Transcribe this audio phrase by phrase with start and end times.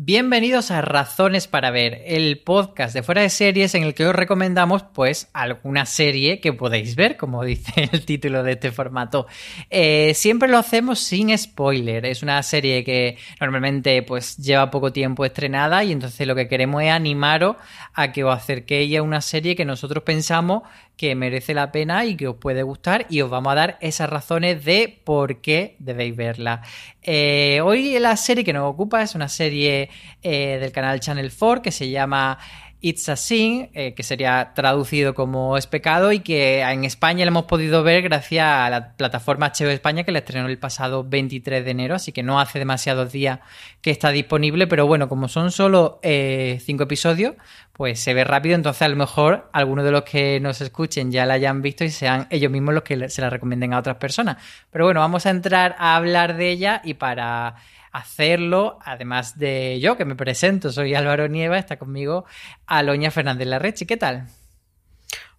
[0.00, 4.14] Bienvenidos a Razones para Ver, el podcast de fuera de series en el que os
[4.14, 9.26] recomendamos pues alguna serie que podéis ver, como dice el título de este formato.
[9.70, 15.24] Eh, siempre lo hacemos sin spoiler, es una serie que normalmente pues lleva poco tiempo
[15.24, 17.56] estrenada y entonces lo que queremos es animaros
[17.92, 20.62] a que os acerquéis a una serie que nosotros pensamos
[20.98, 24.10] que merece la pena y que os puede gustar y os vamos a dar esas
[24.10, 26.60] razones de por qué debéis verla.
[27.02, 29.90] Eh, hoy la serie que nos ocupa es una serie
[30.22, 32.38] eh, del canal Channel 4 que se llama
[32.80, 37.30] It's a Sin, eh, que sería traducido como Es pecado y que en España lo
[37.30, 41.64] hemos podido ver gracias a la plataforma HBO España que la estrenó el pasado 23
[41.64, 43.40] de enero, así que no hace demasiados días
[43.80, 47.34] que está disponible, pero bueno, como son solo eh, cinco episodios,
[47.72, 51.26] pues se ve rápido, entonces a lo mejor algunos de los que nos escuchen ya
[51.26, 54.36] la hayan visto y sean ellos mismos los que se la recomienden a otras personas.
[54.70, 57.56] Pero bueno, vamos a entrar a hablar de ella y para
[57.98, 62.24] hacerlo, además de yo que me presento, soy Álvaro Nieva, está conmigo
[62.66, 63.86] Aloña Fernández Larrechi.
[63.86, 64.28] ¿Qué tal?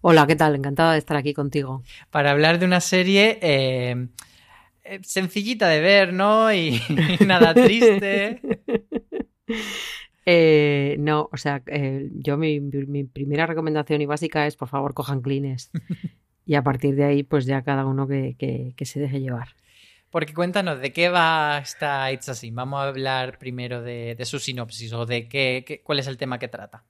[0.02, 0.54] Hola, ¿qué tal?
[0.54, 1.82] Encantada de estar aquí contigo.
[2.10, 4.08] Para hablar de una serie eh,
[4.84, 6.52] eh, sencillita de ver, ¿no?
[6.52, 6.80] Y,
[7.26, 8.40] nada triste.
[10.26, 11.62] Eh, no, o sea,
[12.12, 12.60] yo mi,
[13.04, 15.70] primera recomendación y básica es por favor cojan clines.
[16.46, 19.48] y a partir de ahí, pues ya cada uno que se deje llevar.
[20.10, 22.50] Porque cuéntanos, ¿de qué va esta It's Así?
[22.50, 26.48] Vamos a hablar primero de, su sinopsis o de qué, cuál es el tema que
[26.48, 26.82] trata.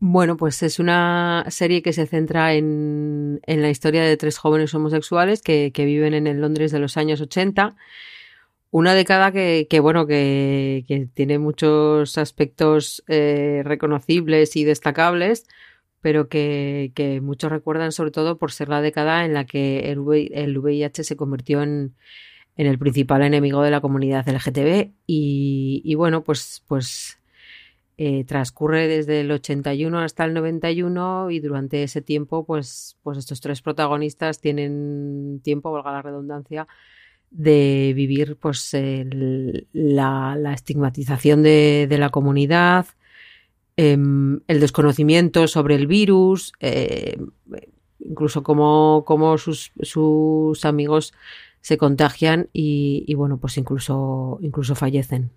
[0.00, 5.40] Bueno, pues es una serie que se centra en, la historia de tres jóvenes homosexuales
[5.40, 7.76] que, viven en el Londres de los años 80.
[8.70, 15.46] Una década que, bueno, que, tiene muchos aspectos eh, reconocibles y destacables,
[16.00, 21.04] pero que, muchos recuerdan sobre todo por ser la década en la que el VIH
[21.04, 21.94] se convirtió en,
[22.58, 27.18] en el principal enemigo de la comunidad LGTB y, y bueno, pues, pues
[27.96, 33.40] eh, transcurre desde el 81 hasta el 91 y durante ese tiempo pues, pues estos
[33.40, 36.66] tres protagonistas tienen tiempo, valga la redundancia,
[37.30, 42.86] de vivir pues la, la, estigmatización de, de la comunidad,
[43.76, 47.18] em, el desconocimiento sobre el virus, eh,
[47.98, 51.14] incluso cómo, sus, sus amigos
[51.60, 55.30] se contagian y, bueno, pues incluso, incluso fallecen.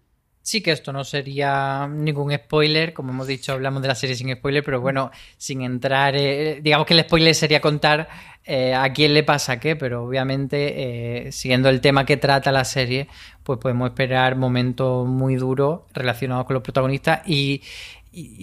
[0.44, 4.33] Sí que esto no sería ningún spoiler, como hemos dicho, hablamos de la serie sin
[4.33, 8.09] spoiler, pero bueno, sin entrar, eh, digamos que el spoiler sería contar
[8.44, 12.65] eh, a quién le pasa qué, pero obviamente eh, siguiendo el tema que trata la
[12.65, 13.07] serie,
[13.44, 17.62] pues podemos esperar momentos muy duros relacionados con los protagonistas y,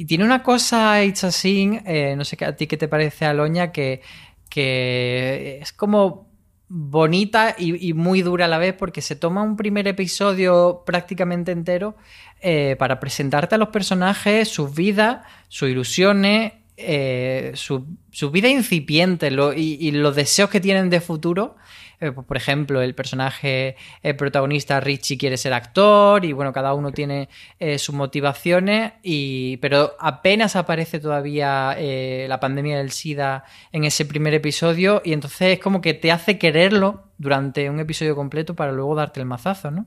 [0.07, 4.01] tiene una cosa, It's a no sé a ti qué te parece, Aloña, que,
[4.49, 6.28] que es como
[6.69, 11.97] bonita y, muy dura a la vez porque se toma un primer episodio prácticamente entero
[12.41, 17.87] eh, para presentarte a los personajes, sus vidas, sus ilusiones, eh, su,
[18.31, 21.57] vida incipiente y, los deseos que tienen de futuro.
[22.01, 26.93] Eh, por ejemplo, el personaje el protagonista Richie quiere ser actor y bueno, cada uno
[26.93, 27.29] tiene
[27.59, 34.35] eh, sus motivaciones, y, pero apenas aparece todavía la pandemia del SIDA en ese primer
[34.35, 38.95] episodio y entonces es como que te hace quererlo durante un episodio completo para luego
[38.95, 39.87] darte el mazazo, ¿no?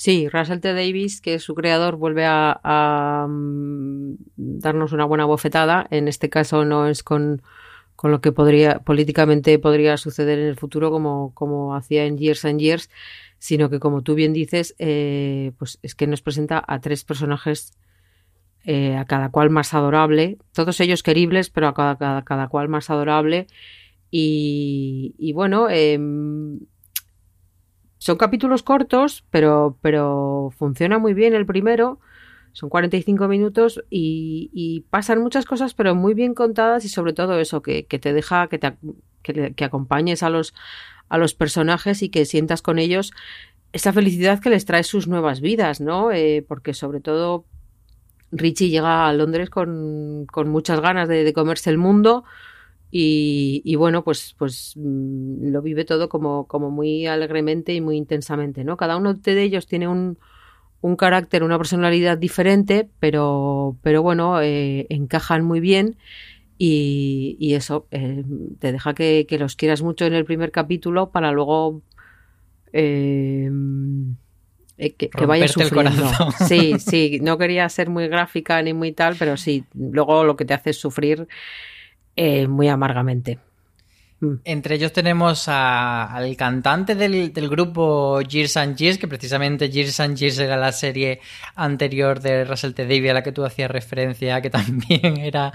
[0.00, 0.72] Sí, Russell T.
[0.72, 5.86] Davis, que es su creador, vuelve a, mm, darnos una buena bofetada.
[5.90, 7.42] En este caso no es con,
[8.08, 12.58] lo que podría políticamente podría suceder en el futuro como, como hacía en Years and
[12.58, 12.88] Years,
[13.38, 17.74] sino que como tú bien dices, eh, pues es que nos presenta a tres personajes
[18.64, 22.90] eh, a cada cual más adorable, todos ellos queribles, pero a cada, cada, cual más
[22.90, 23.46] adorable.
[24.10, 25.98] Y, bueno, eh,
[27.98, 32.00] son capítulos cortos, pero, pero funciona muy bien el primero.
[32.52, 37.62] Son 45 minutos y, pasan muchas cosas, pero muy bien contadas y sobre todo eso,
[37.62, 38.76] que, te deja, que, te,
[39.22, 40.54] que, acompañes a los,
[41.08, 43.12] a los personajes y que sientas con ellos
[43.72, 46.10] esa felicidad que les trae sus nuevas vidas, ¿no?
[46.10, 47.44] Eh, porque sobre todo
[48.32, 52.24] Richie llega a Londres con, con muchas ganas de, comerse el mundo,
[52.92, 58.64] y, bueno, pues, pues mm, lo vive todo como, como muy alegremente y muy intensamente,
[58.64, 58.76] ¿no?
[58.76, 60.18] Cada uno de ellos tiene un,
[60.80, 65.96] un carácter, una personalidad diferente, pero, pero bueno, eh, encajan muy bien
[66.56, 68.24] y, y eso eh,
[68.58, 71.82] te deja que, que, los quieras mucho en el primer capítulo para luego
[72.72, 73.50] eh,
[74.76, 76.10] que, que vaya sufriendo.
[76.46, 80.44] Sí, sí, no quería ser muy gráfica ni muy tal, pero sí, luego lo que
[80.44, 81.28] te hace es sufrir
[82.16, 83.38] eh, muy amargamente.
[84.20, 84.34] Mm.
[84.44, 90.38] Entre ellos tenemos al cantante del, grupo Years and Years, que precisamente Years and Years
[90.38, 91.20] era la serie
[91.54, 92.82] anterior de Russell T.
[92.82, 95.52] Davies a la que tú hacías referencia, que también era,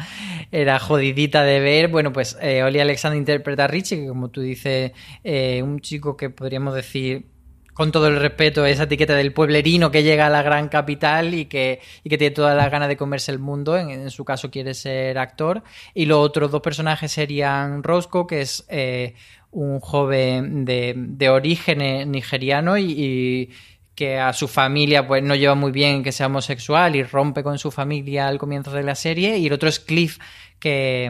[0.51, 1.89] era jodidita de ver.
[1.89, 4.91] Bueno, pues eh, Oli Alexander interpreta a Richie, que como tú dices,
[5.23, 7.34] eh, un chico que podríamos decir
[7.75, 11.47] con todo el respeto, esa etiqueta del pueblerino que llega a la gran capital y
[11.47, 13.77] que, y que tiene todas las ganas de comerse el mundo.
[13.77, 15.61] En, su caso quiere ser actor.
[15.93, 19.15] Y los otros dos personajes serían Roscoe, que es eh,
[19.51, 23.51] un joven de, de origen nigeriano y,
[23.95, 27.57] que a su familia pues no lleva muy bien que sea homosexual y rompe con
[27.57, 29.37] su familia al comienzo de la serie.
[29.37, 30.19] Y el otro es Cliff,
[30.59, 31.09] que,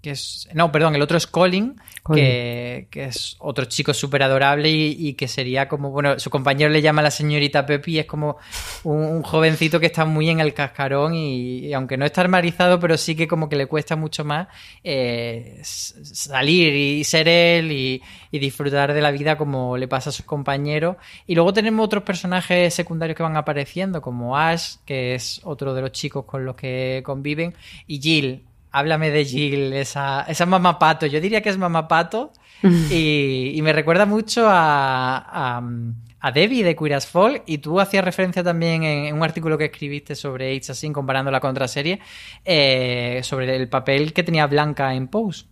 [0.00, 0.48] que es...
[0.54, 1.76] No, perdón, el otro es Colin,
[2.12, 7.02] que, es otro chico súper adorable y, que sería como, bueno, su compañero le llama
[7.02, 8.38] la señorita Pepi, es como
[8.84, 13.14] un, jovencito que está muy en el cascarón y, aunque no está armarizado, pero sí
[13.14, 14.48] que como que le cuesta mucho más
[14.82, 18.02] eh, salir y ser él y,
[18.32, 20.96] disfrutar de la vida como le pasa a sus compañeros.
[21.26, 25.80] Y luego tenemos otros personajes secundarios que van apareciendo, como Ash, que es otro de
[25.80, 27.54] los chicos con los que conviven,
[27.86, 28.42] y Jill,
[28.72, 31.06] háblame de Jill, esa, esa mamá pato.
[31.06, 32.32] Yo diría que es mamá pato
[32.90, 35.62] y, me recuerda mucho a, a,
[36.32, 40.54] Debbie de Queer Fall y tú hacías referencia también en, un artículo que escribiste sobre
[40.54, 42.00] It's Así, comparando la contraserie,
[42.44, 45.46] eh, sobre el papel que tenía Blanca en Pose.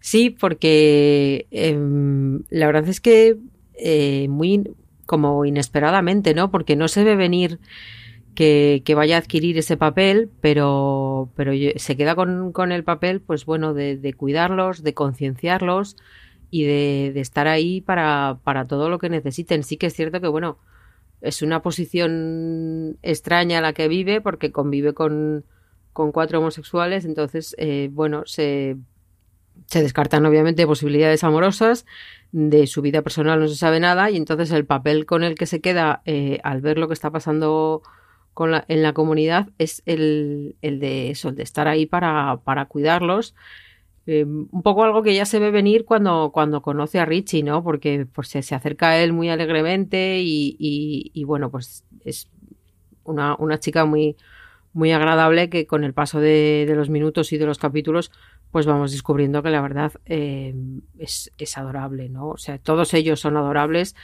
[0.00, 3.36] Sí, porque em, la verdad es que
[3.74, 4.62] eh, muy
[5.06, 6.50] como inesperadamente, ¿no?
[6.50, 7.58] Porque no se ve venir
[8.34, 13.72] que, vaya a adquirir ese papel, pero, pero se queda con, el papel, pues bueno,
[13.74, 15.96] de, cuidarlos, de concienciarlos
[16.50, 19.62] y de, estar ahí para, para, todo lo que necesiten.
[19.62, 20.58] Sí que es cierto que, bueno,
[21.20, 25.44] es una posición extraña la que vive porque convive con,
[25.92, 28.76] con cuatro homosexuales, entonces, eh, bueno, se,
[29.66, 31.86] se descartan obviamente posibilidades amorosas,
[32.32, 35.46] de su vida personal no se sabe nada y entonces el papel con el que
[35.46, 37.82] se queda eh, al ver lo que está pasando
[38.68, 43.34] en la comunidad es el, de eso, el de estar ahí para, para cuidarlos.
[44.06, 47.64] Eh, un poco algo que ya se ve venir cuando, cuando conoce a Richie, ¿no?
[47.64, 52.30] Porque pues, se, acerca a él muy alegremente y, bueno, pues es
[53.02, 54.16] una, una, chica muy,
[54.72, 58.12] muy agradable que con el paso de, los minutos y de los capítulos
[58.52, 60.54] pues vamos descubriendo que la verdad eh,
[60.98, 62.28] es, es adorable, ¿no?
[62.28, 63.96] O sea, todos ellos son adorables,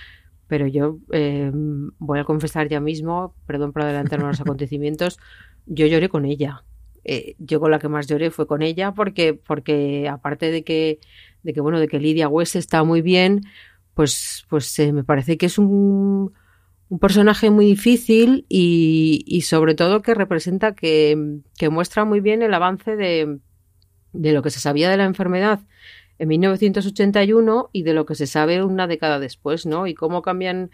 [0.49, 5.18] pero yo eh, voy a confesar ya mismo, perdón por adelantarme los acontecimientos,
[5.66, 6.64] yo lloré con ella.
[7.04, 11.00] Eh, yo con la que más lloré fue con ella porque, porque aparte de que,
[11.42, 13.42] de que, bueno, de que Lidia West está muy bien,
[13.94, 16.32] pues, pues eh, me parece que es un,
[16.88, 22.42] un personaje muy difícil y, y, sobre todo que representa que, que muestra muy bien
[22.42, 23.38] el avance de,
[24.12, 25.61] de lo que se sabía de la enfermedad
[26.18, 29.88] en 1981 y de lo que se sabe una década después, ¿no?
[29.88, 30.71] Y cómo cambian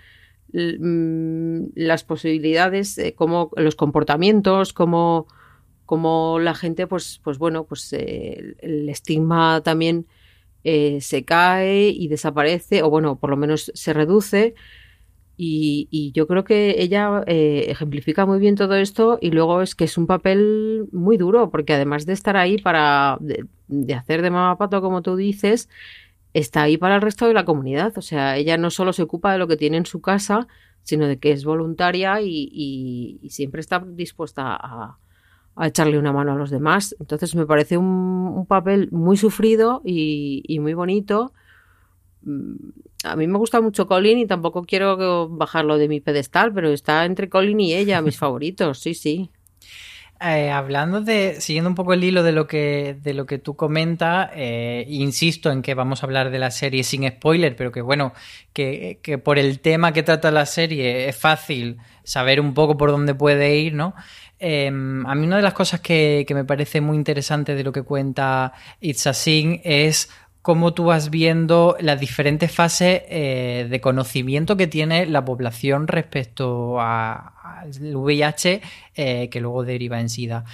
[0.53, 5.27] mm, las posibilidades, cómo los comportamientos, cómo,
[5.89, 10.07] como la gente, pues, pues bueno, pues eh, el estigma también
[10.63, 14.55] eh, se cae y desaparece, o bueno, por lo menos se reduce.
[15.39, 19.85] Y, yo creo que ella eh, ejemplifica muy bien todo esto y luego es que
[19.85, 24.59] es un papel muy duro, porque además de estar ahí para, de, hacer de mamá
[24.59, 25.71] pato, como tú dices,
[26.35, 27.97] está ahí para el resto de la comunidad.
[27.97, 30.49] O sea, ella no solo se ocupa de lo que tiene en su casa,
[30.83, 34.99] sino de que es voluntaria y, siempre está dispuesta a,
[35.67, 36.95] echarle una mano a los demás.
[37.01, 41.33] Entonces me parece un, papel muy sufrido y muy bonito
[42.23, 42.55] mm,
[43.05, 47.05] a mí me gusta mucho Colin y tampoco quiero bajarlo de mi pedestal, pero está
[47.05, 49.31] entre Colin y ella, mis favoritos, sí, sí.
[50.21, 53.55] Eh, hablando de, siguiendo un poco el hilo de lo que, de lo que tú
[53.55, 57.83] comentas, eh, insisto en que vamos a hablar de la serie sin spoiler, pero que
[57.83, 58.13] bueno,
[58.53, 62.91] que, que, por el tema que trata la serie es fácil saber un poco por
[62.91, 63.95] dónde puede ir, ¿no?
[64.39, 67.83] Em, a mí una de las cosas que, me parece muy interesante de lo que
[67.83, 69.07] cuenta It's
[69.65, 70.11] es
[70.43, 76.81] cómo tú vas viendo las diferentes fases eh, de conocimiento que tiene la población respecto
[76.81, 77.33] al
[77.95, 78.63] VIH
[78.95, 80.45] eh, que luego deriva en SIDA.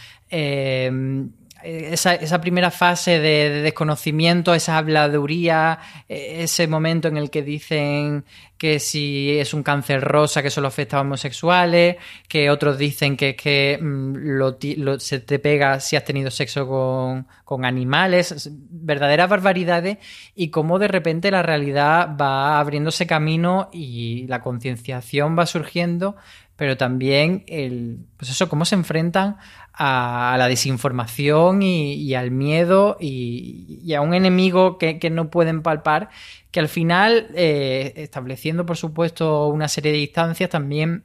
[1.65, 8.27] Eh, esa, primera fase de, desconocimiento, esa habladuría, e, ese momento en el que dicen
[8.59, 11.97] que si es un cáncer rosa que solo afecta a homosexuales,
[12.29, 17.65] que otros dicen que, que mm, se te pega si has tenido sexo con, con
[17.65, 19.97] animales, verdaderas barbaridades,
[20.35, 26.17] y cómo de repente la realidad va abriéndose camino y la concienciación va surgiendo
[26.57, 29.37] pero también el, pues eso, cómo se enfrentan
[29.73, 36.11] a, la desinformación y, al miedo y, a un enemigo que, no pueden palpar,
[36.51, 41.05] que al final, eh, estableciendo por supuesto una serie de distancias, también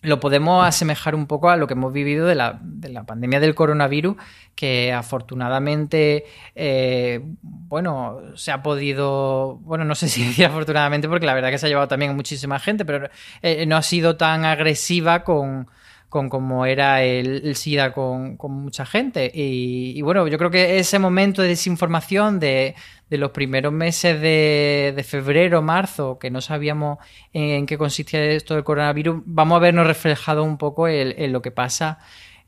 [0.00, 3.40] lo podemos asemejar un poco a lo que hemos vivido de la, de la pandemia
[3.40, 4.16] del coronavirus,
[4.54, 6.24] que afortunadamente,
[6.54, 11.58] eh, bueno, se ha podido, bueno, no sé si decir afortunadamente, porque la verdad que
[11.58, 13.08] se ha llevado también a muchísima gente, pero
[13.42, 15.68] eh, no ha sido tan agresiva con,
[16.08, 19.30] con como era el, SIDA con, mucha gente.
[19.32, 22.74] Y, bueno, yo creo que ese momento de desinformación de,
[23.10, 26.98] los primeros meses de, febrero, marzo, que no sabíamos
[27.32, 31.50] en, qué consistía esto del coronavirus, vamos a vernos reflejado un poco en, lo que
[31.50, 31.98] pasa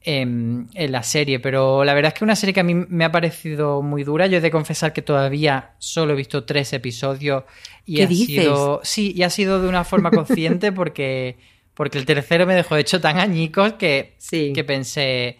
[0.00, 1.38] en, la serie.
[1.38, 4.04] Pero la verdad es que es una serie que a mí me ha parecido muy
[4.04, 4.26] dura.
[4.26, 7.44] Yo he de confesar que todavía solo he visto tres episodios
[7.84, 8.80] y ha sido.
[8.84, 11.36] Sí, y ha sido de una forma consciente porque
[11.80, 15.38] porque el tercero me dejó hecho tan añicos que, que pensé,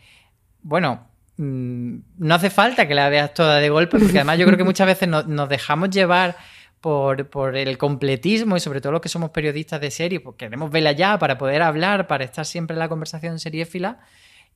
[0.63, 1.07] bueno,
[1.37, 4.65] mm, no hace falta que la veas toda de golpe, porque además yo creo que
[4.65, 6.39] muchas veces nos, dejamos llevar
[6.81, 10.71] por, por, el completismo y sobre todo los que somos periodistas de serie, porque queremos
[10.71, 13.99] verla ya para poder hablar, para estar siempre en la conversación seriéfila.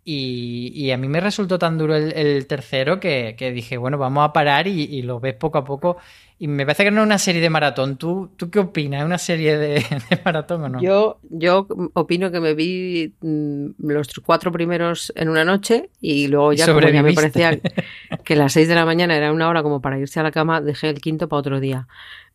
[0.07, 4.33] Y, y a mí me resultó tan duro el, tercero que, dije, bueno, vamos a
[4.33, 5.97] parar y, y, lo ves poco a poco
[6.37, 7.97] y me parece que no es una serie de maratón.
[7.97, 9.01] ¿Tú, tú qué opinas?
[9.01, 9.85] ¿Es una serie de,
[10.25, 10.81] maratón o no?
[10.81, 16.53] Yo, yo opino que me vi mm, los cuatro primeros en una noche y luego
[16.53, 17.59] ya, como ya me parecía
[18.25, 20.61] que las seis de la mañana era una hora como para irse a la cama,
[20.61, 21.87] dejé el quinto para otro día.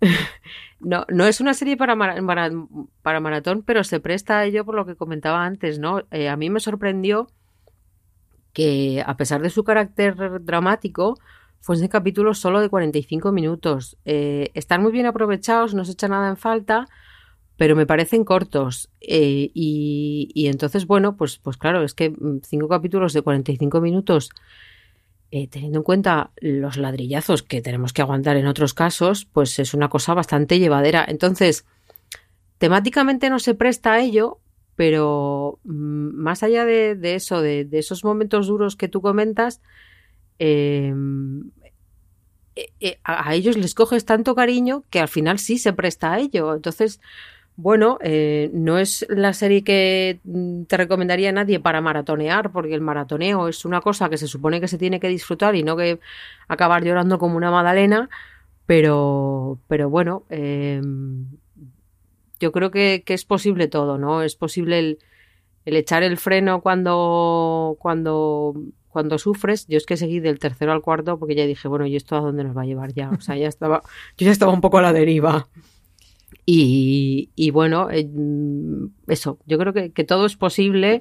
[0.81, 1.97] No, no es una serie para,
[3.01, 6.03] para maratón, pero se presta a ello por lo que comentaba antes, ¿no?
[6.09, 7.27] Eh, a mí me sorprendió
[8.53, 11.17] que a pesar de su carácter dramático,
[11.61, 13.97] fuesen capítulos solo de 45 minutos.
[14.05, 16.87] Eh, están muy bien aprovechados, no se echa nada en falta,
[17.57, 18.89] pero me parecen cortos.
[19.01, 24.29] Eh, y, entonces, bueno, pues, pues claro, es que mm, cinco capítulos de 45 minutos,
[25.31, 29.73] eh, teniendo en cuenta los ladrillazos que tenemos que aguantar en otros casos, pues es
[29.73, 31.05] una cosa bastante llevadera.
[31.07, 31.65] Entonces,
[32.57, 34.39] temáticamente no se presta a ello,
[34.79, 39.59] pero mm, más allá de, eso, de, esos momentos duros que tú comentas,
[40.39, 41.51] Em,
[42.55, 46.19] eh, eh, a, ellos les coges tanto cariño que al final sí se presta a
[46.19, 46.55] ello.
[46.55, 47.01] Entonces,
[47.57, 52.73] bueno, eh, no es la serie que mm, te recomendaría a nadie para maratonear, porque
[52.73, 55.75] el maratoneo es una cosa que se supone que se tiene que disfrutar y no
[55.77, 55.99] que
[56.47, 58.09] acabar llorando como una magdalena,
[58.65, 61.25] pero, pero bueno, em,
[62.39, 64.23] yo creo que, es posible todo, ¿no?
[64.23, 64.99] Es posible el,
[65.65, 68.53] el echar el freno cuando, cuando
[68.89, 71.95] cuando sufres, yo es que seguí del tercero al cuarto porque ya dije, bueno, ¿y
[71.95, 73.11] esto a dónde nos va a llevar ya?
[73.11, 73.83] O sea, ya estaba,
[74.17, 75.47] yo ya estaba un poco a la deriva.
[76.45, 78.09] Y, y bueno, eh,
[79.07, 80.99] eso, yo creo que, que, todo es posible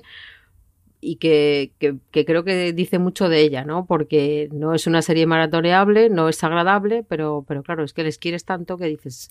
[1.00, 3.87] y que, que, creo que dice mucho de ella, ¿no?
[3.87, 8.18] Porque no es una serie maratoneable, no es agradable, pero, pero claro, es que les
[8.18, 9.30] quieres tanto que dices,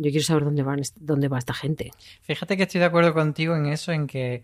[0.00, 1.90] yo quiero saber dónde, van, dónde va esta gente.
[2.22, 4.42] Fíjate que estoy de acuerdo contigo en eso, en que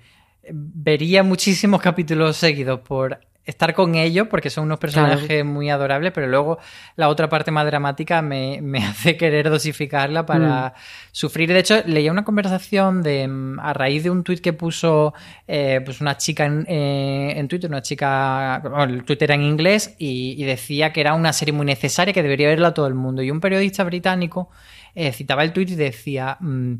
[0.52, 6.26] vería muchísimos capítulos seguidos por estar con ellos porque son unos personajes muy adorables, pero
[6.26, 6.58] luego
[6.96, 10.72] la otra parte más dramática me, hace querer dosificarla para mm.
[11.12, 11.52] sufrir.
[11.52, 15.14] De hecho, leía una conversación de mm, a raíz de un tuit que puso
[15.46, 19.42] eh, pues una chica en, eh, en, Twitter, una chica, bueno, el Twitter era en
[19.42, 23.22] inglés y, decía que era una serie muy necesaria que debería verla todo el mundo.
[23.22, 24.48] Y un periodista británico
[24.94, 26.36] eh, citaba el tuit y decía...
[26.40, 26.74] Mm,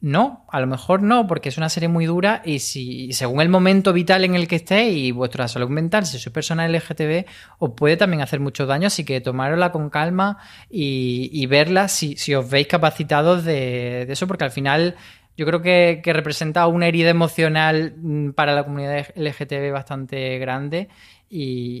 [0.00, 3.48] no, a lo mejor no, porque es una serie muy dura y si según el
[3.48, 7.26] momento vital en el que esté y vuestra salud mental, si sois persona LGTB,
[7.58, 10.38] os puede también hacer mucho daño, así que tomárosla con calma
[10.70, 14.94] y, verla si, os veis capacitados de, eso, porque al final
[15.36, 20.88] yo creo que, que, representa una herida emocional mm, para la comunidad LGTB bastante grande
[21.28, 21.80] y,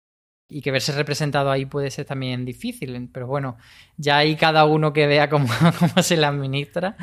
[0.51, 3.57] y que verse representado ahí puede ser también difícil, pero bueno,
[3.95, 5.47] ya hay cada uno que vea cómo,
[5.79, 6.97] cómo se le administra.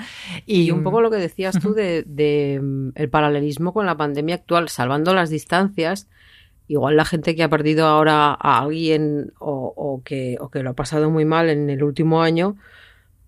[0.45, 4.69] Y, un poco lo que decías tú de, mm, el paralelismo con la pandemia actual,
[4.69, 6.09] salvando las distancias,
[6.69, 10.75] igual la gente que ha perdido ahora a alguien o, que, o que lo ha
[10.75, 12.57] pasado muy mal en el último año,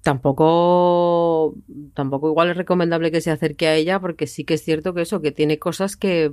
[0.03, 1.55] tampoco,
[1.95, 5.01] tampoco igual es recomendable que se acerque a ella porque sí que es cierto que
[5.01, 6.33] eso, que tiene cosas que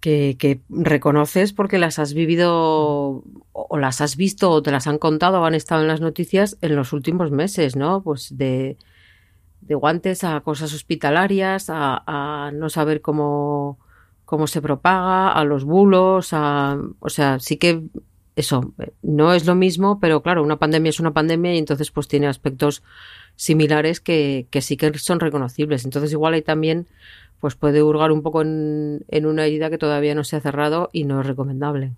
[0.00, 5.40] que, reconoces porque las has vivido o las has visto o te las han contado
[5.40, 8.02] o han estado en las noticias en los últimos meses, ¿no?
[8.02, 8.76] Pues de,
[9.66, 13.78] de guantes a cosas hospitalarias, a, no saber cómo,
[14.24, 17.82] cómo se propaga, a los bulos, a, o sea, sí que
[18.36, 22.06] eso no es lo mismo, pero claro, una pandemia es una pandemia y entonces pues
[22.06, 22.82] tiene aspectos
[23.34, 25.84] similares que, que sí que son reconocibles.
[25.84, 26.86] Entonces igual hay también
[27.40, 31.04] pues puede hurgar un poco en, una herida que todavía no se ha cerrado y
[31.04, 31.92] no es recomendable.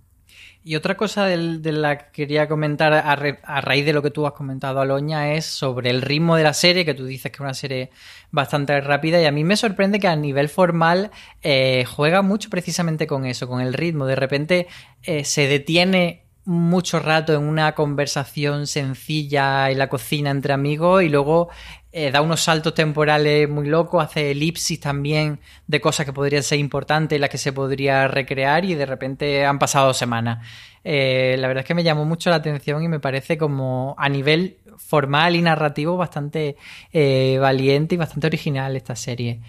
[0.64, 4.34] Y otra cosa de la que quería comentar a, raíz de lo que tú has
[4.34, 7.54] comentado, Aloña, es sobre el ritmo de la serie, que tú dices que es una
[7.54, 7.90] serie
[8.30, 11.10] bastante rápida y a mí me sorprende que a nivel formal
[11.42, 14.04] eh, juega mucho precisamente con eso, con el ritmo.
[14.04, 14.66] De repente
[15.04, 21.10] eh, se detiene mucho rato en una conversación sencilla en la cocina entre amigos y
[21.10, 21.50] luego
[21.92, 26.58] eh, da unos saltos temporales muy locos, hace elipsis también de cosas que podrían ser
[26.58, 30.46] importantes, las que se podría recrear y de repente han pasado semanas.
[30.84, 34.08] Eh, la verdad es que me llamó mucho la atención y me parece como a
[34.08, 36.56] nivel formal y narrativo bastante
[36.94, 39.42] eh, valiente y bastante original esta serie.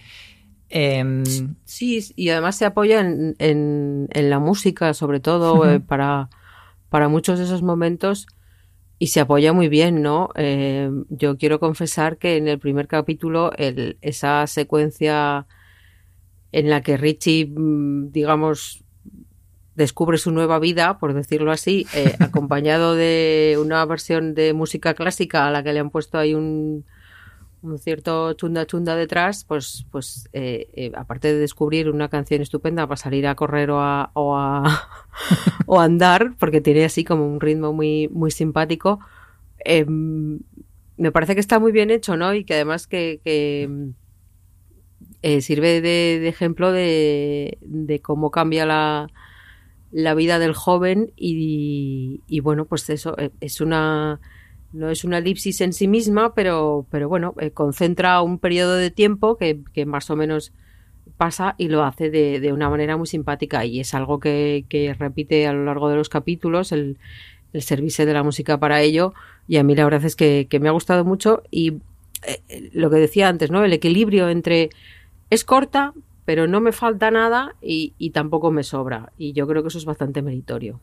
[0.70, 1.24] Em,
[1.64, 6.30] sí, y además se apoya en, en, la música, sobre todo, para
[6.90, 8.28] para muchos de esos momentos
[8.98, 10.30] y se apoya muy bien, ¿no?
[10.36, 15.48] Eh, yo quiero confesar que en el primer capítulo el, esa secuencia
[16.52, 18.84] en la que Richie, mm, digamos,
[19.76, 25.48] descubre su nueva vida, por decirlo así, eh, acompañado de una versión de música clásica
[25.48, 26.86] a la que le han puesto ahí un,
[27.62, 32.88] un cierto chunda chunda detrás, pues, pues eh, eh, aparte de descubrir una canción estupenda
[32.88, 34.12] para salir a correr o a,
[35.66, 39.00] o a, andar, porque tiene así como un ritmo muy, muy simpático,
[39.60, 40.40] em,
[40.98, 42.34] me parece que está muy bien hecho, ¿no?
[42.34, 43.22] Y que además que,
[45.22, 49.08] eh, sirve de, ejemplo de, de, cómo cambia la,
[49.92, 54.20] la vida del joven y, y bueno, pues eso es una
[54.72, 58.92] no es una elipsis en sí misma, pero, pero bueno, eh, concentra un periodo de
[58.92, 60.52] tiempo que, más o menos
[61.18, 65.54] pasa y lo hace de, una manera muy simpática y es algo que, repite a
[65.54, 66.98] lo largo de los capítulos, el,
[67.54, 69.14] el servicio de la música para ello
[69.48, 71.78] y a mí la verdad es que, me ha gustado mucho y
[72.26, 73.64] eh, lo que decía antes, ¿no?
[73.66, 74.70] El equilibrio entre
[75.30, 75.94] es corta,
[76.26, 79.80] pero no me falta nada y, y tampoco me sobra y yo creo que eso
[79.80, 80.80] es bastante meritorio.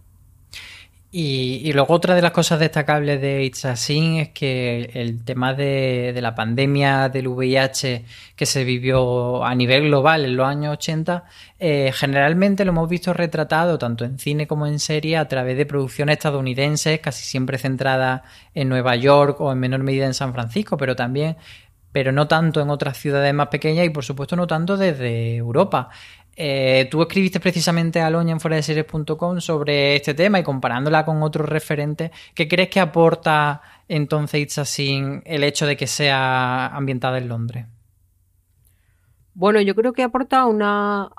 [1.13, 5.55] Y, luego otra de las cosas destacables de It's a Sin es que el tema
[5.55, 11.25] de, la pandemia del VIH que se vivió a nivel global en los años 80,
[11.59, 15.65] eh, generalmente lo hemos visto retratado tanto en cine como en serie a través de
[15.65, 20.77] producciones estadounidenses, casi siempre centradas en Nueva York o en menor medida en San Francisco,
[20.77, 21.37] pero también
[21.97, 25.89] pero no tanto en otras ciudades más pequeñas y por supuesto no tanto desde Europa.
[26.39, 31.07] Eh, tú escribiste precisamente a Loña en fuera de series.com sobre este tema y comparándola
[31.07, 36.67] con otros referentes, ¿qué crees que aporta entonces It's así el hecho de que sea
[36.67, 37.67] ambientada en Londres?
[39.33, 41.11] Bueno, yo creo que aporta una.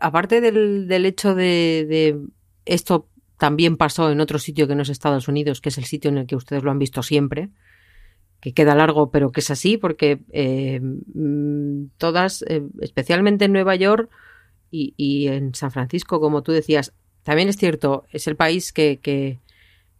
[0.00, 2.20] Aparte del, hecho de, de,
[2.64, 6.10] esto también pasó en otro sitio que no es Estados Unidos, que es el sitio
[6.10, 7.50] en el que ustedes lo han visto siempre,
[8.40, 13.74] que queda largo, pero que es así, porque eh, mm, todas, eh, especialmente en Nueva
[13.74, 14.10] York
[14.70, 19.40] y, en San Francisco, como tú decías, también es cierto, es el país que, que,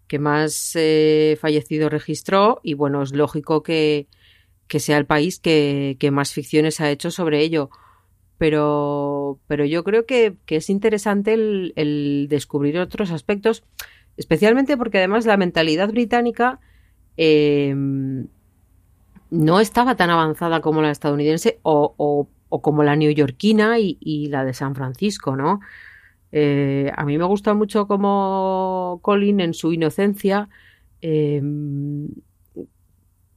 [0.07, 4.07] que más eh, fallecidos registró y bueno, es lógico que,
[4.69, 7.71] que sea el país que, que, más ficciones ha hecho sobre ello.
[8.37, 13.65] Pero, pero yo creo que, que es interesante el, el, descubrir otros aspectos,
[14.17, 16.61] especialmente porque además la mentalidad británica
[17.19, 17.75] eh,
[19.31, 24.55] no estaba tan avanzada como la estadounidense o, como la neoyorquina y, y, la de
[24.55, 25.61] San Francisco, ¿no?
[26.33, 30.49] Eh, a mí me gusta mucho como Colin en su inocencia
[31.01, 31.41] eh,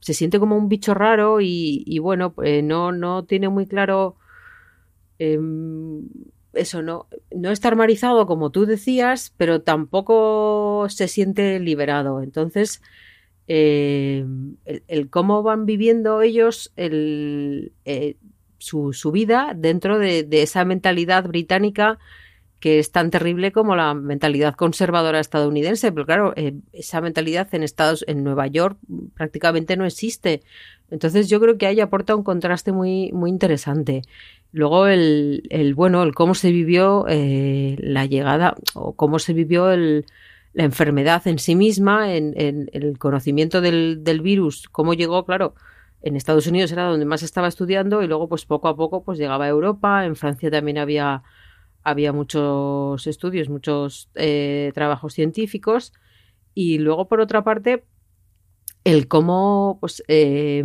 [0.00, 4.16] se siente como un bicho raro y, bueno, eh, no, no tiene muy claro
[5.20, 5.38] eh,
[6.54, 12.20] eso, no, no está armarizado como tú decías, pero tampoco se siente liberado.
[12.20, 12.82] Entonces,
[13.54, 14.24] eh,
[14.88, 18.16] el, cómo van viviendo ellos el, eh,
[18.56, 21.98] su, vida dentro de, esa mentalidad británica
[22.60, 27.62] que es tan terrible como la mentalidad conservadora estadounidense, pero claro, eh, esa mentalidad en
[27.62, 28.78] Estados, en Nueva York
[29.14, 30.40] prácticamente no existe.
[30.90, 34.00] Entonces yo creo que ahí aporta un contraste muy, muy interesante.
[34.50, 40.06] Luego el, el bueno, el cómo se vivió la llegada o cómo se vivió el,
[40.52, 45.54] la enfermedad en sí misma, en, en, el conocimiento del, del, virus, cómo llegó, claro,
[46.02, 49.18] en Estados Unidos era donde más estaba estudiando y luego pues poco a poco pues
[49.18, 51.22] llegaba a Europa, en Francia también había
[51.84, 55.92] había muchos estudios, muchos eh, trabajos científicos.
[56.54, 57.84] Y luego por otra parte
[58.84, 60.64] el cómo pues eh,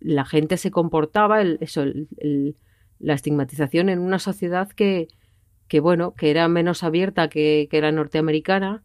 [0.00, 2.56] la gente se comportaba, el, eso, el, el,
[2.98, 5.08] la estigmatización en una sociedad que,
[5.68, 8.82] que bueno, que era menos abierta que, que la norteamericana,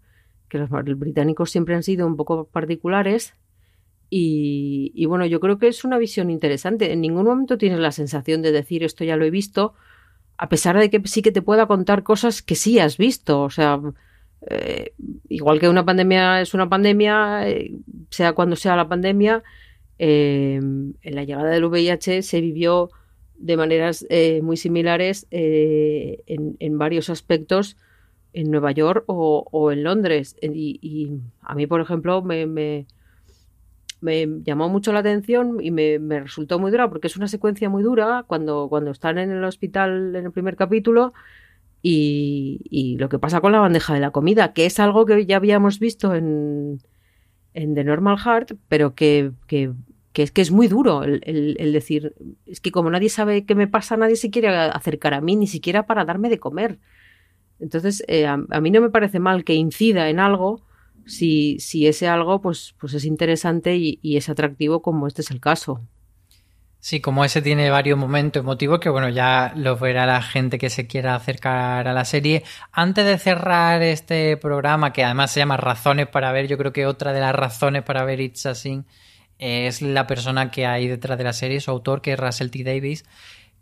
[0.49, 3.34] que los, británicos siempre han sido un poco particulares.
[4.10, 6.93] Y, bueno, yo creo que es una visión interesante.
[6.93, 9.73] En ningún momento tienes la sensación de decir esto ya lo he visto,
[10.38, 13.41] a pesar de que sí que te pueda contar cosas que sí has visto.
[13.41, 13.81] O sea,
[14.49, 14.93] eh,
[15.27, 17.71] igual que una pandemia es una pandemia, eh,
[18.10, 19.43] sea cuando sea la pandemia,
[19.97, 22.89] eh, en la llegada del VIH se vivió
[23.38, 24.05] de maneras
[24.41, 27.75] muy similares en, varios aspectos
[28.36, 30.36] en Nueva York o, en Londres.
[30.41, 31.10] Y,
[31.41, 32.86] a mí, por ejemplo, me, me,
[34.43, 38.26] llamó mucho la atención y me, resultó muy dura porque es una secuencia muy dura
[38.28, 41.13] cuando, cuando están en el hospital en el primer capítulo
[41.82, 45.38] y, lo que pasa con la bandeja de la comida, que es algo que ya
[45.38, 46.82] habíamos visto en,
[47.54, 49.71] en The Normal Heart, pero que, que
[50.13, 53.56] es que es muy duro el, el, el, decir, es que como nadie sabe qué
[53.56, 56.80] me pasa, nadie se quiere acercar a mí, ni siquiera para darme de comer.
[57.60, 60.62] Entonces, eh, a, mí no me parece mal que incida en algo
[61.06, 65.39] si, si ese algo pues, pues es interesante y, es atractivo como este es el
[65.39, 65.82] caso.
[66.80, 70.70] Sí, como ese tiene varios momentos emotivos que, bueno, ya lo verá la gente que
[70.70, 72.44] se quiera acercar a la serie.
[72.72, 76.86] Antes de cerrar este programa, que además se llama Razones para ver, yo creo que
[76.86, 78.86] otra de las razones para ver It's a Sin
[79.39, 82.63] es la persona que hay detrás de la serie, su autor, que es Russell T.
[82.63, 83.04] Davis,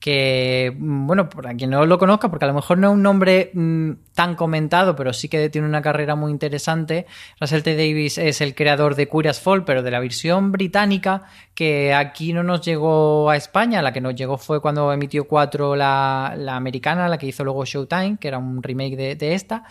[0.04, 3.52] que, bueno, para quien no lo conozca, porque a lo mejor no es un nombre
[3.54, 7.06] mmm, tan comentado, pero sí que tiene una carrera muy interesante.
[7.40, 7.78] Russell T.
[7.78, 11.24] Davis es el creador de Curious Fall, pero de la versión británica,
[11.56, 15.78] que aquí no nos llegó a España, la que nos llegó fue cuando emitió 4
[15.78, 19.64] la, la americana, la que hizo luego Showtime, que era un remake de esta.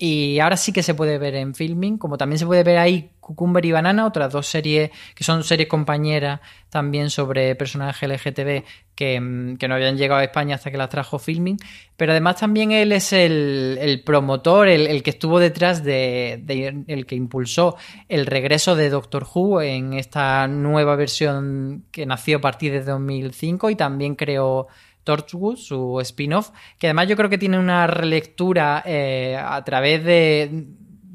[0.00, 3.10] Y ahora sí que se puede ver en filming, como también se puede ver ahí
[3.18, 8.62] Cucumber y Banana, otras dos series que son series compañeras también sobre personajes LGTB
[8.94, 11.56] que, que, no habían llegado a España hasta que las trajo filming.
[11.96, 16.84] Pero además también él es el, el promotor, el, el, que estuvo detrás de, de,
[16.86, 17.76] el que impulsó
[18.08, 23.70] el regreso de Doctor Who en esta nueva versión que nació a partir de 2005
[23.70, 24.68] y también creó
[25.08, 30.66] Torchwood, su spin-off, que además yo creo que tiene una relectura eh, a través de,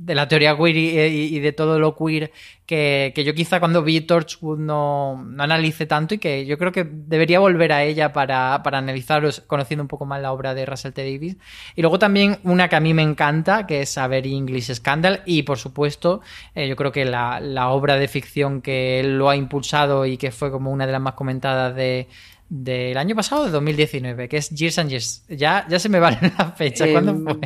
[0.08, 2.32] la teoría queer y, de todo lo queer
[2.65, 7.39] que, yo quizá cuando vi Torchwood no, analice tanto y que yo creo que debería
[7.39, 11.03] volver a ella para, para analizar, conociendo un poco más la obra de Russell T.
[11.03, 11.38] Davis.
[11.75, 15.21] Y luego también una que a mí me encanta, que es A Very English Scandal,
[15.27, 16.21] y por supuesto,
[16.56, 20.17] eh, yo creo que la, la obra de ficción que él lo ha impulsado y
[20.17, 22.08] que fue como una de las más comentadas de,
[22.55, 25.25] del año pasado, de 2019, que es Years and Years.
[25.27, 26.85] Ya, ya se me va la fecha.
[26.91, 27.39] ¿Cuándo Em, fue?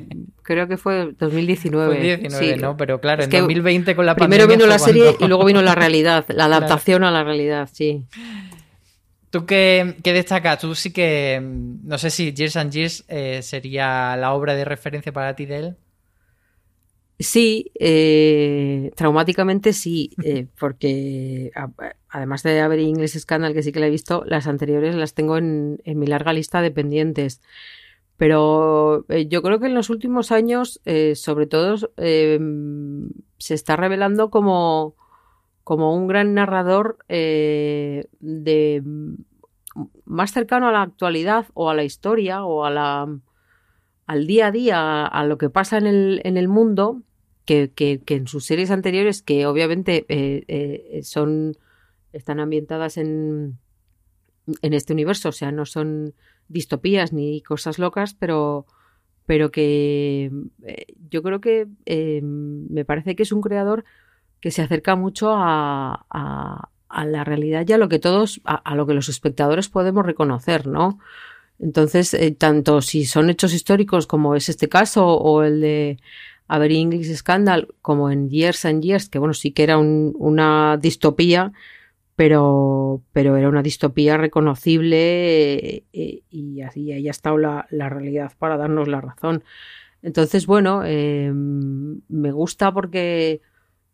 [0.44, 1.96] Creo que fue 2019.
[1.96, 2.62] Fue 19, sí.
[2.62, 2.76] ¿no?
[2.76, 5.28] Pero claro, Es en que 2020 con la Primero pandemia vino la serie cuando- y
[5.30, 8.04] luego vino la realidad, la adaptación a la realidad, sí.
[9.30, 10.60] ¿Tú qué, qué destacas?
[10.60, 11.40] Tú sí que.
[11.42, 15.46] mm, No sé si Years and Years eh, sería la obra de referencia para ti
[15.46, 15.76] de él.
[17.20, 21.52] Sí, eh, traumáticamente sí, eh, porque
[22.10, 25.38] además de haber English Scandal, que sí que la he visto, las anteriores las tengo
[25.38, 27.42] en, mi larga lista de pendientes.
[28.18, 30.82] Pero eh, yo creo que en los últimos años,
[31.16, 34.96] sobre todo, se está revelando como,
[35.64, 38.84] como un gran narrador de
[40.06, 43.08] más cercano a la actualidad o a la historia o a la
[44.08, 47.04] al día a día, a lo que pasa en el, en el mundo,
[47.46, 51.58] que, que, en sus series anteriores, que obviamente eh, eh, son
[52.12, 53.58] están ambientadas en,
[54.62, 56.14] en este universo, o sea, no son
[56.48, 58.66] distopías ni cosas locas, pero,
[59.26, 60.32] pero que
[60.64, 61.68] eh, yo creo que
[62.22, 63.86] me parece que es un creador
[64.42, 68.88] que se acerca mucho a, a, la realidad y a lo que todos, a, lo
[68.88, 71.00] que los espectadores podemos reconocer, ¿no?
[71.60, 75.98] Entonces, eh, tanto si son hechos históricos como es este caso o el de
[76.48, 81.52] Avery English Scandal, como en Years and Years, que bueno, sí que era una distopía,
[82.16, 88.58] pero, pero era una distopía reconocible eh, y así ahí ha estado la, realidad para
[88.58, 89.44] darnos la razón.
[90.02, 93.42] Entonces, bueno, em, me gusta porque,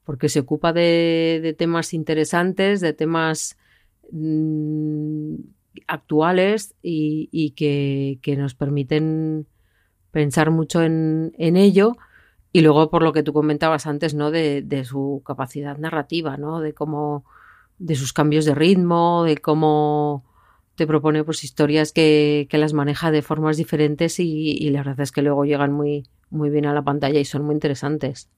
[0.04, 3.58] porque se ocupa de, temas interesantes, de temas
[4.12, 5.36] mm,
[5.88, 9.48] actuales y, que, nos permiten
[10.12, 11.96] pensar mucho en, ello.
[12.52, 14.32] Y luego, por lo que tú comentabas antes, ¿no?
[14.32, 16.60] De, su capacidad narrativa, ¿no?
[16.60, 17.26] De cómo,
[17.80, 20.24] de sus cambios de ritmo, de cómo
[20.76, 25.12] te propone pues historias que, las maneja de formas diferentes y, y, la verdad es
[25.12, 28.30] que luego llegan muy, muy bien a la pantalla y son muy interesantes.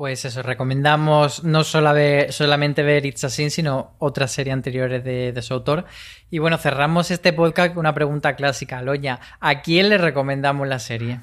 [0.00, 1.90] Pues eso, recomendamos no solo
[2.30, 5.84] solamente ver It's a Sin, sino otras series anteriores de, su autor.
[6.30, 8.80] Y bueno, cerramos este podcast con una pregunta clásica.
[8.80, 11.20] Loña, ¿a quién le recomendamos la serie?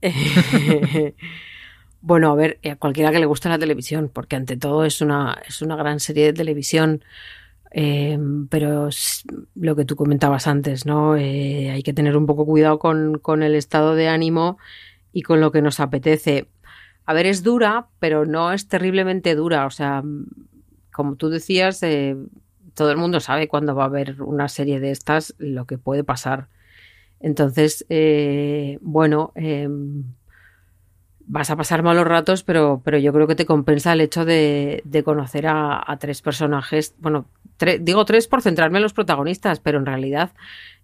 [2.00, 5.36] bueno, a ver, a cualquiera que le guste la televisión, porque ante todo es una,
[5.48, 7.02] es una gran serie de televisión.
[7.72, 8.88] Em, pero
[9.56, 11.16] lo que tú comentabas antes, ¿no?
[11.16, 14.58] Eh, hay que tener un poco cuidado con, con el estado de ánimo
[15.12, 16.46] y con lo que nos apetece.
[17.08, 19.64] A ver, es dura, pero no es terriblemente dura.
[19.64, 20.02] O sea,
[20.92, 22.14] como tú decías, eh,
[22.74, 26.04] todo el mundo sabe cuando va a haber una serie de estas lo que puede
[26.04, 26.48] pasar.
[27.18, 30.04] Entonces, eh, bueno, em,
[31.28, 34.82] vas a pasar malos ratos, pero, pero yo creo que te compensa el hecho de,
[35.04, 36.94] conocer a, tres personajes.
[36.98, 37.26] Bueno,
[37.80, 40.32] digo tres por centrarme en los protagonistas, pero en realidad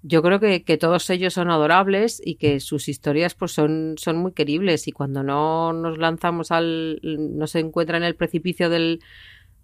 [0.03, 4.33] yo creo que, todos ellos son adorables y que sus historias pues son, son muy
[4.33, 9.01] queribles y cuando no nos lanzamos al no se encuentra en el precipicio del,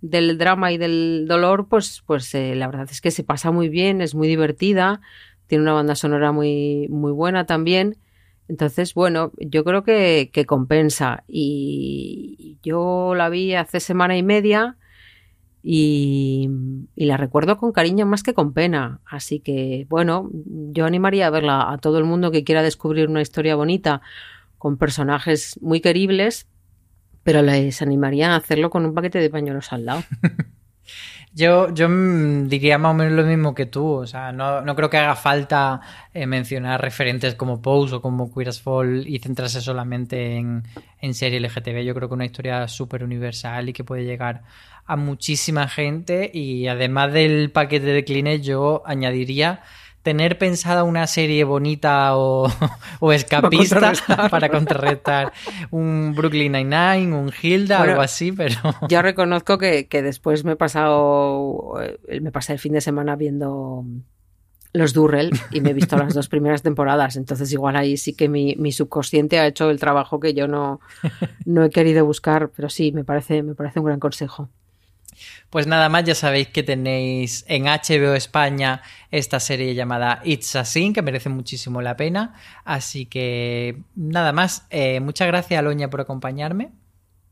[0.00, 3.68] del drama y del dolor pues pues eh, la verdad es que se pasa muy
[3.68, 5.02] bien es muy divertida
[5.46, 7.98] tiene una banda sonora muy muy buena también
[8.50, 14.76] entonces bueno yo creo que, que compensa y yo la vi hace semana y media
[15.62, 16.48] y,
[16.96, 19.00] la recuerdo con cariño más que con pena.
[19.04, 23.22] Así que, bueno, yo animaría a verla a todo el mundo que quiera descubrir una
[23.22, 24.00] historia bonita
[24.58, 26.46] con personajes muy queribles,
[27.22, 30.02] pero les animaría a hacerlo con un paquete de pañuelos al lado.
[31.32, 31.88] Yo, yo
[32.46, 33.86] diría más o menos lo mismo que tú.
[33.86, 35.80] O sea, no, no creo que haga falta
[36.12, 40.64] eh, mencionar referentes como Pose o como Queer as Fall y centrarse solamente en,
[41.00, 41.84] en serie LGTB.
[41.84, 44.42] Yo creo que una historia súper universal y que puede llegar
[44.86, 46.30] a muchísima gente.
[46.34, 49.62] Y además del paquete de Kleenex, yo añadiría
[50.02, 52.48] tener pensada una serie bonita o,
[53.12, 53.92] escapista
[54.30, 55.32] para contrarrestar,
[55.70, 58.56] un Brooklyn Nine-Nine, un Hilda, algo así, pero...
[58.88, 63.84] Yo reconozco que, después me he pasado, eh, me pasé el fin de semana viendo
[64.72, 68.28] los Durrell y me he visto las dos primeras temporadas, entonces igual ahí sí que
[68.28, 70.80] mi, mi, subconsciente ha hecho el trabajo que yo no,
[71.44, 74.48] no he querido buscar, pero sí, me parece, me parece un gran consejo.
[75.50, 80.64] Pues nada más, ya sabéis que tenéis en HBO España esta serie llamada It's a
[80.64, 82.34] Sin, que merece muchísimo la pena.
[82.64, 86.70] Así que nada más, eh, muchas gracias Aloña por acompañarme.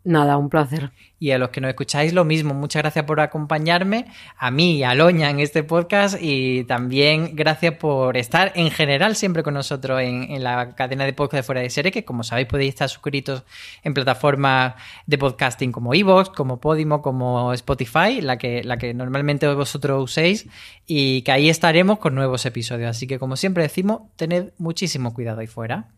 [0.08, 0.90] Nada, un placer.
[1.18, 4.06] Y a los que nos escucháis lo mismo, muchas gracias por acompañarme,
[4.38, 9.16] a mí y a Loña en este podcast y también gracias por estar en general
[9.16, 12.48] siempre con nosotros en, la cadena de podcast de Fuera de Serie, que como sabéis
[12.48, 13.42] podéis estar suscritos
[13.82, 19.46] en plataformas de podcasting como Evox, como Podimo, como Spotify, la que, la que normalmente
[19.52, 20.48] vosotros uséis
[20.86, 22.88] y que ahí estaremos con nuevos episodios.
[22.88, 25.97] Así que como siempre decimos, tened muchísimo cuidado ahí fuera.